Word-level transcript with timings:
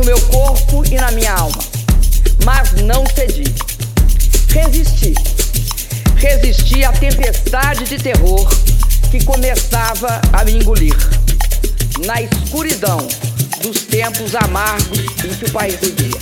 no 0.00 0.06
meu 0.06 0.20
corpo 0.22 0.82
e 0.90 0.94
na 0.94 1.10
minha 1.10 1.32
alma. 1.32 1.58
Mas 2.44 2.72
não 2.82 3.04
cedi. 3.14 3.44
Resisti. 4.48 5.14
Resisti 6.16 6.84
à 6.84 6.92
tempestade 6.92 7.84
de 7.84 7.98
terror 7.98 8.48
que 9.10 9.22
começava 9.24 10.20
a 10.32 10.44
me 10.44 10.52
engolir. 10.52 10.96
Na 12.06 12.22
escuridão 12.22 13.06
dos 13.62 13.82
tempos 13.82 14.34
amargos 14.34 14.98
em 14.98 15.34
que 15.34 15.44
o 15.44 15.50
país 15.50 15.78
vivia. 15.80 16.18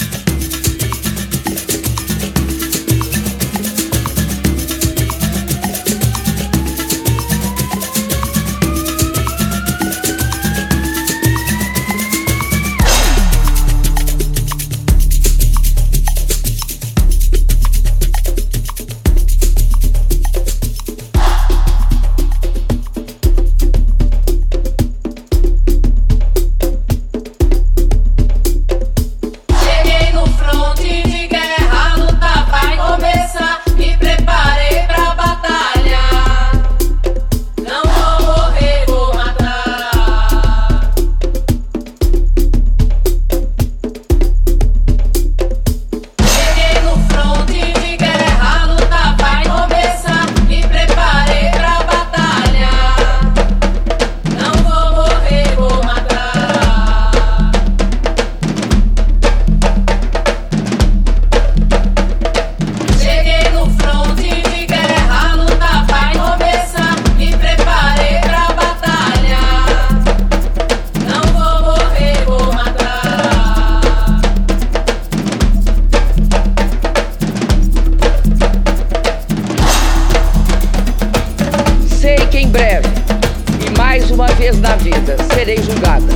Uma 84.18 84.28
vez 84.34 84.60
na 84.60 84.76
vida 84.76 85.16
serei 85.34 85.62
julgada. 85.62 86.06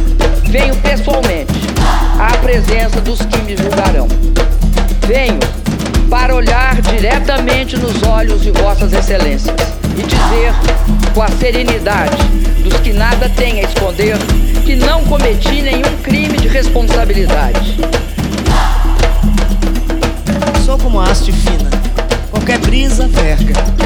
Venho 0.44 0.77
pessoalmente 0.77 1.53
à 2.19 2.37
presença 2.38 3.00
dos 3.00 3.21
que 3.22 3.38
me 3.43 3.56
julgarão. 3.56 4.06
Venho 5.06 5.41
para 6.09 6.34
olhar 6.34 6.81
diretamente 6.83 7.77
nos 7.77 8.03
olhos 8.03 8.43
de 8.43 8.50
Vossas 8.53 8.93
Excelências 8.93 9.56
e 9.97 10.03
dizer 10.03 10.53
com 11.12 11.22
a 11.22 11.28
serenidade 11.28 12.16
dos 12.62 12.75
que 12.81 12.93
nada 12.93 13.28
têm 13.31 13.60
a 13.60 13.65
esconder 13.65 14.16
que 14.65 14.77
não 14.77 15.04
cometi 15.04 15.62
nenhum 15.62 15.97
crime 16.03 16.39
de 16.39 16.49
responsabilidade. 16.49 17.78
Sou 20.65 20.78
como 20.78 21.00
haste 21.00 21.33
fina, 21.33 21.71
qualquer 22.31 22.59
brisa 22.59 23.09
verga. 23.09 23.81